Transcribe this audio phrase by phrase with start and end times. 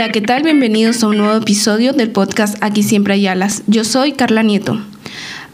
[0.00, 0.42] Hola, ¿qué tal?
[0.42, 3.64] Bienvenidos a un nuevo episodio del podcast Aquí siempre hay alas.
[3.66, 4.80] Yo soy Carla Nieto.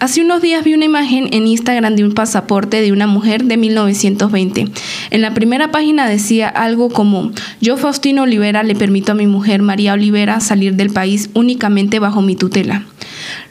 [0.00, 3.56] Hace unos días vi una imagen en Instagram de un pasaporte de una mujer de
[3.56, 4.66] 1920.
[5.08, 7.30] En la primera página decía algo como,
[7.62, 12.20] yo Faustino Olivera le permito a mi mujer María Olivera salir del país únicamente bajo
[12.20, 12.84] mi tutela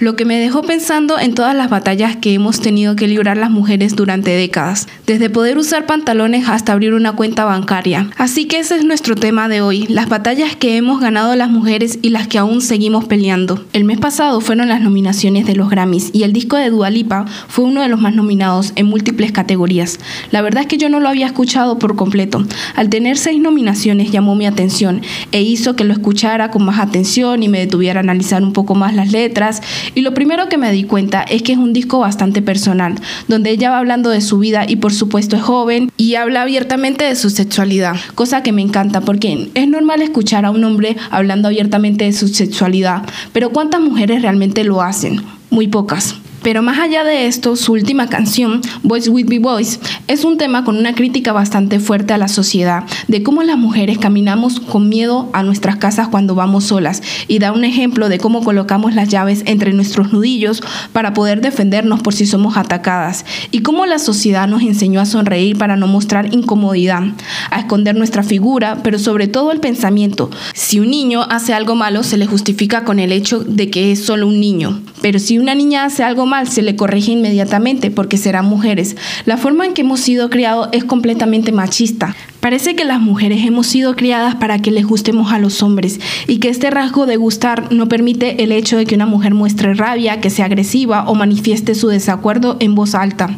[0.00, 3.50] lo que me dejó pensando en todas las batallas que hemos tenido que librar las
[3.50, 8.08] mujeres durante décadas, desde poder usar pantalones hasta abrir una cuenta bancaria.
[8.16, 11.98] Así que ese es nuestro tema de hoy, las batallas que hemos ganado las mujeres
[12.00, 13.62] y las que aún seguimos peleando.
[13.74, 17.26] El mes pasado fueron las nominaciones de los Grammys y el disco de Dua Lipa
[17.48, 20.00] fue uno de los más nominados en múltiples categorías.
[20.30, 22.42] La verdad es que yo no lo había escuchado por completo.
[22.74, 27.42] Al tener seis nominaciones llamó mi atención e hizo que lo escuchara con más atención
[27.42, 29.60] y me detuviera a analizar un poco más las letras
[29.94, 32.94] y lo primero que me di cuenta es que es un disco bastante personal,
[33.28, 37.04] donde ella va hablando de su vida y por supuesto es joven y habla abiertamente
[37.04, 41.48] de su sexualidad, cosa que me encanta porque es normal escuchar a un hombre hablando
[41.48, 45.22] abiertamente de su sexualidad, pero ¿cuántas mujeres realmente lo hacen?
[45.50, 46.16] Muy pocas.
[46.42, 50.64] Pero más allá de esto, su última canción, Voice With Me Voice, es un tema
[50.64, 55.28] con una crítica bastante fuerte a la sociedad, de cómo las mujeres caminamos con miedo
[55.34, 59.42] a nuestras casas cuando vamos solas, y da un ejemplo de cómo colocamos las llaves
[59.44, 60.62] entre nuestros nudillos
[60.94, 65.58] para poder defendernos por si somos atacadas, y cómo la sociedad nos enseñó a sonreír
[65.58, 67.02] para no mostrar incomodidad,
[67.50, 70.30] a esconder nuestra figura, pero sobre todo el pensamiento.
[70.54, 74.06] Si un niño hace algo malo, se le justifica con el hecho de que es
[74.06, 78.46] solo un niño, pero si una niña hace algo se le corrige inmediatamente porque serán
[78.46, 78.96] mujeres.
[79.26, 82.14] La forma en que hemos sido criados es completamente machista.
[82.40, 86.38] Parece que las mujeres hemos sido criadas para que les gustemos a los hombres y
[86.38, 90.22] que este rasgo de gustar no permite el hecho de que una mujer muestre rabia,
[90.22, 93.36] que sea agresiva o manifieste su desacuerdo en voz alta.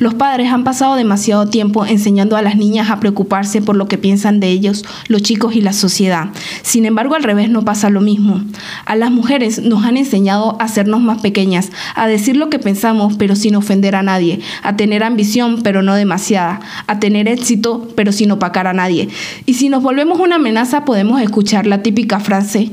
[0.00, 3.98] Los padres han pasado demasiado tiempo enseñando a las niñas a preocuparse por lo que
[3.98, 6.30] piensan de ellos, los chicos y la sociedad.
[6.62, 8.42] Sin embargo, al revés no pasa lo mismo.
[8.84, 13.14] A las mujeres nos han enseñado a hacernos más pequeñas, a decir lo que pensamos
[13.16, 16.58] pero sin ofender a nadie, a tener ambición pero no demasiada,
[16.88, 19.08] a tener éxito pero sin opacar a nadie.
[19.44, 22.70] Y si nos volvemos una amenaza podemos escuchar la típica frase,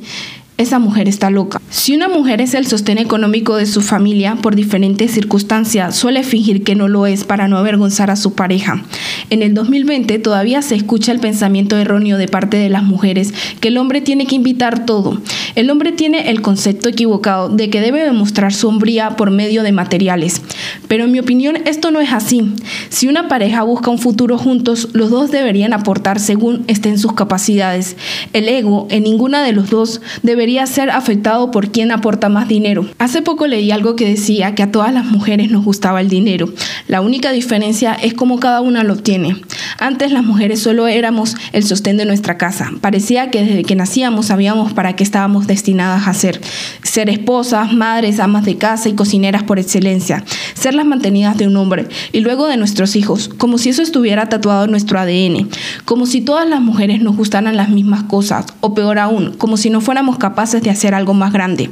[0.58, 1.62] esa mujer está loca.
[1.70, 6.64] Si una mujer es el sostén económico de su familia por diferentes circunstancias, suele fingir
[6.64, 8.84] que no lo es para no avergonzar a su pareja.
[9.30, 13.68] En el 2020 todavía se escucha el pensamiento erróneo de parte de las mujeres que
[13.68, 15.22] el hombre tiene que invitar todo.
[15.57, 19.72] El hombre tiene el concepto equivocado de que debe demostrar su hombría por medio de
[19.72, 20.44] materiales.
[20.88, 22.53] Pero en mi opinión esto no es así.
[22.90, 27.97] Si una pareja busca un futuro juntos, los dos deberían aportar según estén sus capacidades.
[28.34, 32.85] El ego en ninguna de los dos debería ser afectado por quien aporta más dinero.
[33.00, 36.53] Hace poco leí algo que decía que a todas las mujeres nos gustaba el dinero.
[36.88, 39.41] La única diferencia es cómo cada una lo obtiene.
[39.79, 42.69] Antes las mujeres solo éramos el sostén de nuestra casa.
[42.79, 46.41] Parecía que desde que nacíamos sabíamos para qué estábamos destinadas a ser.
[46.84, 50.24] Ser esposas, madres, amas de casa y cocineras por excelencia.
[50.53, 54.30] Ser las mantenidas de un hombre y luego de nuestros hijos, como si eso estuviera
[54.30, 55.50] tatuado en nuestro ADN.
[55.86, 58.46] Como si todas las mujeres nos gustaran las mismas cosas.
[58.62, 61.69] O peor aún, como si no fuéramos capaces de hacer algo más grande.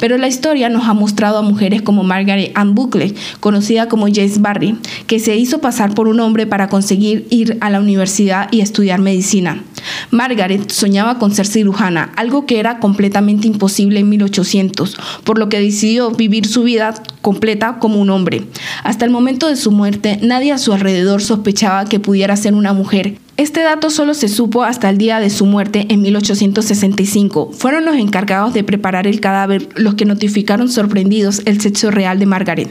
[0.00, 4.38] Pero la historia nos ha mostrado a mujeres como Margaret Ann Buckley, conocida como Jace
[4.40, 8.60] Barry, que se hizo pasar por un hombre para conseguir ir a la universidad y
[8.60, 9.62] estudiar medicina.
[10.10, 13.09] Margaret soñaba con ser cirujana, algo que era completamente
[13.42, 18.44] imposible en 1800, por lo que decidió vivir su vida completa como un hombre.
[18.84, 22.72] Hasta el momento de su muerte, nadie a su alrededor sospechaba que pudiera ser una
[22.72, 27.52] mujer este dato solo se supo hasta el día de su muerte en 1865.
[27.54, 32.26] Fueron los encargados de preparar el cadáver los que notificaron sorprendidos el sexo real de
[32.26, 32.68] Margaret.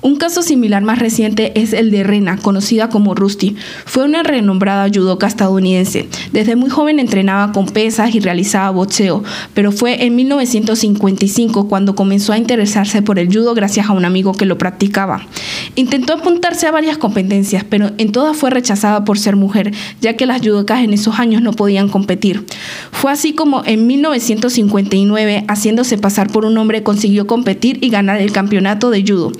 [0.00, 3.56] Un caso similar más reciente es el de Rena, conocida como Rusty.
[3.84, 6.08] Fue una renombrada judoka estadounidense.
[6.32, 12.32] Desde muy joven entrenaba con pesas y realizaba boxeo, pero fue en 1955 cuando comenzó
[12.32, 15.26] a interesarse por el judo gracias a un amigo que lo practicaba.
[15.74, 20.26] Intentó apuntarse a varias competencias, pero en todas fue rechazada por ser mujer, ya que
[20.26, 22.46] las judokas en esos años no podían competir.
[22.92, 28.30] Fue así como en 1959, haciéndose pasar por un hombre, consiguió competir y ganar el
[28.30, 29.32] campeonato de judo.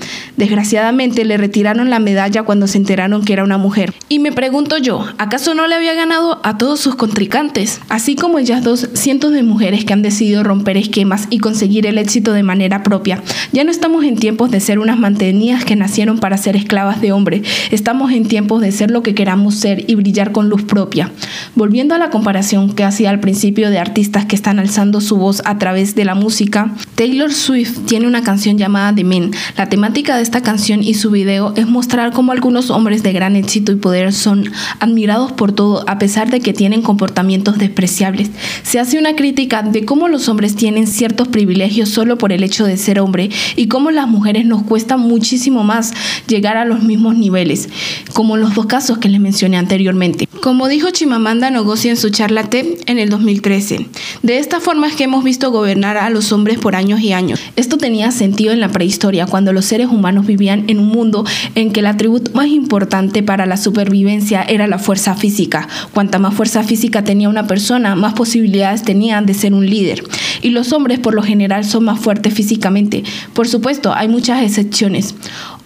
[0.49, 3.93] Desgraciadamente le retiraron la medalla cuando se enteraron que era una mujer.
[4.09, 7.79] Y me pregunto yo, ¿acaso no le había ganado a todos sus contrincantes?
[7.87, 11.99] Así como ellas dos, cientos de mujeres que han decidido romper esquemas y conseguir el
[11.99, 13.21] éxito de manera propia.
[13.51, 17.11] Ya no estamos en tiempos de ser unas mantenidas que nacieron para ser esclavas de
[17.11, 17.43] hombre.
[17.69, 21.11] Estamos en tiempos de ser lo que queramos ser y brillar con luz propia.
[21.53, 25.43] Volviendo a la comparación que hacía al principio de artistas que están alzando su voz
[25.45, 29.29] a través de la música, Taylor Swift tiene una canción llamada The Men.
[29.55, 33.11] La temática de esta esta canción y su video es mostrar cómo algunos hombres de
[33.11, 34.49] gran éxito y poder son
[34.79, 38.29] admirados por todo a pesar de que tienen comportamientos despreciables.
[38.63, 42.65] Se hace una crítica de cómo los hombres tienen ciertos privilegios solo por el hecho
[42.65, 45.93] de ser hombre y cómo las mujeres nos cuesta muchísimo más
[46.27, 47.67] llegar a los mismos niveles,
[48.13, 50.29] como los dos casos que les mencioné anteriormente.
[50.41, 53.87] Como dijo Chimamanda Ngozi en su charla TED en el 2013,
[54.23, 57.41] de esta forma es que hemos visto gobernar a los hombres por años y años.
[57.57, 61.71] Esto tenía sentido en la prehistoria, cuando los seres humanos vivían en un mundo en
[61.71, 65.67] que el atributo más importante para la supervivencia era la fuerza física.
[65.93, 70.03] Cuanta más fuerza física tenía una persona, más posibilidades tenía de ser un líder.
[70.41, 73.03] Y los hombres por lo general son más fuertes físicamente.
[73.33, 75.15] Por supuesto, hay muchas excepciones.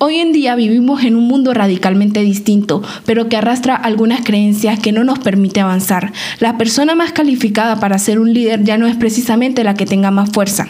[0.06, 4.92] Hoy en día vivimos en un mundo radicalmente distinto, pero que arrastra algunas creencias que
[4.92, 6.12] no nos permite avanzar.
[6.42, 10.12] La persona más calificada para ser un líder ya no es precisamente la que tenga
[10.12, 10.68] más fuerza.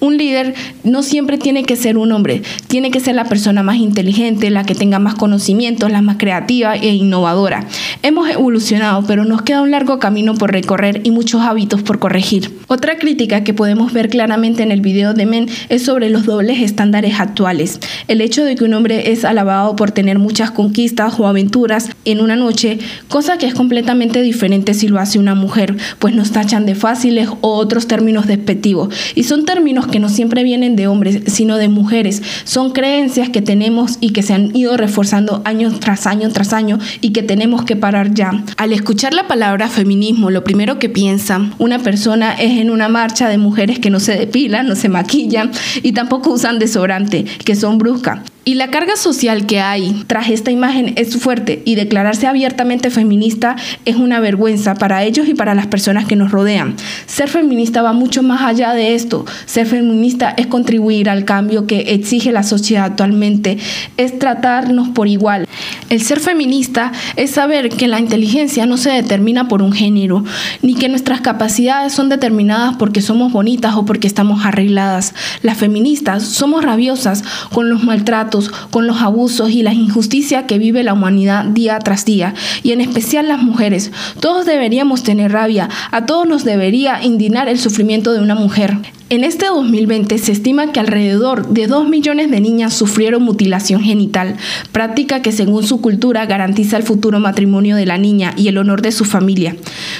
[0.00, 3.76] Un líder no siempre tiene que ser un hombre, tiene que ser la persona más
[3.76, 7.66] inteligente, la que tenga más conocimientos, la más creativa e innovadora.
[8.02, 12.50] Hemos evolucionado, pero nos queda un largo camino por recorrer y muchos hábitos por corregir.
[12.66, 16.62] Otra crítica que podemos ver claramente en el video de Men es sobre los dobles
[16.62, 17.78] estándares actuales.
[18.08, 22.20] El hecho de que un hombre es alabado por tener muchas conquistas o aventuras en
[22.20, 22.78] una noche,
[23.08, 27.28] cosa que es completamente diferente si lo hace una mujer, pues nos tachan de fáciles
[27.40, 28.94] o otros términos despectivos.
[29.16, 32.22] Y son términos que no siempre vienen de hombres, sino de mujeres.
[32.44, 36.78] Son creencias que tenemos y que se han ido reforzando año tras año tras año
[37.00, 38.44] y que tenemos que parar ya.
[38.56, 43.28] Al escuchar la palabra feminismo, lo primero que piensa una persona es en una marcha
[43.28, 45.50] de mujeres que no se depilan, no se maquillan
[45.82, 48.29] y tampoco usan desodorante, que son bruscas.
[48.42, 53.56] Y la carga social que hay tras esta imagen es fuerte y declararse abiertamente feminista
[53.84, 56.74] es una vergüenza para ellos y para las personas que nos rodean.
[57.04, 59.26] Ser feminista va mucho más allá de esto.
[59.44, 63.58] Ser feminista es contribuir al cambio que exige la sociedad actualmente,
[63.98, 65.46] es tratarnos por igual.
[65.90, 70.24] El ser feminista es saber que la inteligencia no se determina por un género,
[70.62, 75.14] ni que nuestras capacidades son determinadas porque somos bonitas o porque estamos arregladas.
[75.42, 77.22] Las feministas somos rabiosas
[77.52, 78.29] con los maltratos
[78.70, 82.80] con los abusos y las injusticias que vive la humanidad día tras día, y en
[82.80, 83.92] especial las mujeres.
[84.20, 88.78] Todos deberíamos tener rabia, a todos nos debería indignar el sufrimiento de una mujer.
[89.12, 94.36] En este 2020 se estima que alrededor de 2 millones de niñas sufrieron mutilación genital,
[94.70, 98.82] práctica que según su cultura garantiza el futuro matrimonio de la niña y el honor
[98.82, 99.56] de su familia.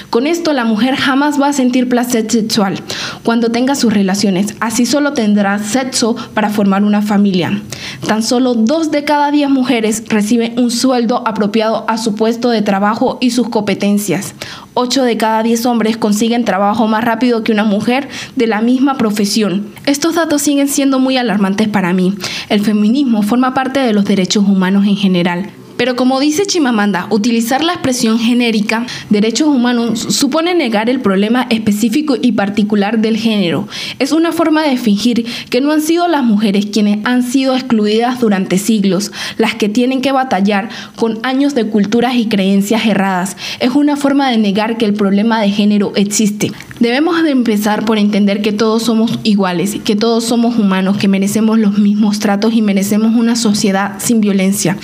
[0.09, 2.79] Con esto la mujer jamás va a sentir placer sexual
[3.23, 7.61] cuando tenga sus relaciones, así solo tendrá sexo para formar una familia.
[8.07, 12.61] Tan solo dos de cada 10 mujeres reciben un sueldo apropiado a su puesto de
[12.61, 14.35] trabajo y sus competencias.
[14.81, 18.97] 8 de cada 10 hombres consiguen trabajo más rápido que una mujer de la misma
[18.97, 19.67] profesión.
[19.85, 22.15] Estos datos siguen siendo muy alarmantes para mí.
[22.49, 25.51] El feminismo forma parte de los derechos humanos en general.
[25.81, 32.15] Pero como dice Chimamanda, utilizar la expresión genérica derechos humanos supone negar el problema específico
[32.21, 33.67] y particular del género.
[33.97, 38.19] Es una forma de fingir que no han sido las mujeres quienes han sido excluidas
[38.19, 43.35] durante siglos, las que tienen que batallar con años de culturas y creencias erradas.
[43.59, 46.51] Es una forma de negar que el problema de género existe.
[46.79, 51.59] Debemos de empezar por entender que todos somos iguales, que todos somos humanos, que merecemos
[51.59, 54.77] los mismos tratos y merecemos una sociedad sin violencia.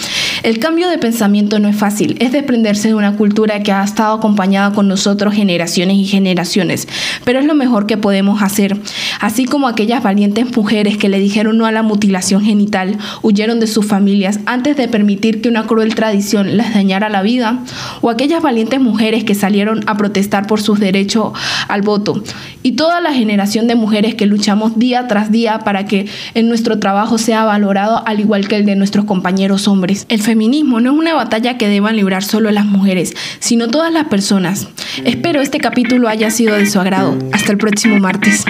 [0.44, 4.16] El cambio de pensamiento no es fácil, es desprenderse de una cultura que ha estado
[4.16, 6.88] acompañada con nosotros generaciones y generaciones,
[7.24, 8.78] pero es lo mejor que podemos hacer.
[9.20, 13.68] Así como aquellas valientes mujeres que le dijeron no a la mutilación genital, huyeron de
[13.68, 17.64] sus familias antes de permitir que una cruel tradición les dañara la vida,
[18.02, 21.32] o aquellas valientes mujeres que salieron a protestar por sus derechos
[21.68, 22.22] al voto,
[22.62, 26.80] y toda la generación de mujeres que luchamos día tras día para que en nuestro
[26.80, 31.14] trabajo sea valorado al igual que el de nuestros compañeros hombres feminismo no es una
[31.14, 34.68] batalla que deban librar solo las mujeres, sino todas las personas.
[35.06, 37.18] Espero este capítulo haya sido de su agrado.
[37.32, 38.44] Hasta el próximo martes.